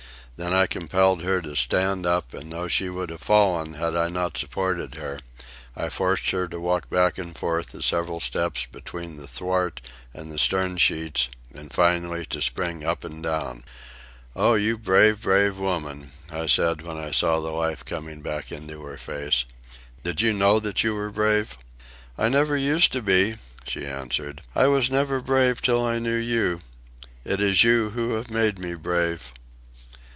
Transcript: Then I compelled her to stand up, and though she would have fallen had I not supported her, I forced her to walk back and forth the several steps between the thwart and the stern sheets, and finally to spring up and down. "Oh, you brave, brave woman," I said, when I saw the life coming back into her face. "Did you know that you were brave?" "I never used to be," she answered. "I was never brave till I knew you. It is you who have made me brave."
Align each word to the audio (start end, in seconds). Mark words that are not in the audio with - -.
Then 0.37 0.53
I 0.55 0.65
compelled 0.65 1.21
her 1.21 1.39
to 1.43 1.55
stand 1.55 2.03
up, 2.07 2.33
and 2.33 2.51
though 2.51 2.67
she 2.67 2.89
would 2.89 3.11
have 3.11 3.21
fallen 3.21 3.75
had 3.75 3.95
I 3.95 4.09
not 4.09 4.35
supported 4.39 4.95
her, 4.95 5.19
I 5.77 5.87
forced 5.89 6.31
her 6.31 6.47
to 6.47 6.59
walk 6.59 6.89
back 6.89 7.19
and 7.19 7.37
forth 7.37 7.67
the 7.73 7.83
several 7.83 8.19
steps 8.19 8.65
between 8.65 9.17
the 9.17 9.27
thwart 9.27 9.81
and 10.15 10.31
the 10.31 10.39
stern 10.39 10.77
sheets, 10.77 11.29
and 11.53 11.71
finally 11.71 12.25
to 12.25 12.41
spring 12.41 12.83
up 12.83 13.03
and 13.03 13.21
down. 13.21 13.63
"Oh, 14.35 14.55
you 14.55 14.79
brave, 14.79 15.21
brave 15.21 15.59
woman," 15.59 16.09
I 16.31 16.47
said, 16.47 16.81
when 16.81 16.97
I 16.97 17.11
saw 17.11 17.39
the 17.39 17.51
life 17.51 17.85
coming 17.85 18.23
back 18.23 18.51
into 18.51 18.81
her 18.85 18.97
face. 18.97 19.45
"Did 20.01 20.21
you 20.21 20.33
know 20.33 20.59
that 20.59 20.83
you 20.83 20.95
were 20.95 21.11
brave?" 21.11 21.55
"I 22.17 22.29
never 22.29 22.57
used 22.57 22.91
to 22.93 23.03
be," 23.03 23.35
she 23.63 23.85
answered. 23.85 24.41
"I 24.55 24.65
was 24.69 24.89
never 24.89 25.21
brave 25.21 25.61
till 25.61 25.85
I 25.85 25.99
knew 25.99 26.15
you. 26.17 26.61
It 27.23 27.43
is 27.43 27.63
you 27.63 27.91
who 27.91 28.13
have 28.13 28.31
made 28.31 28.57
me 28.57 28.73
brave." 28.73 29.31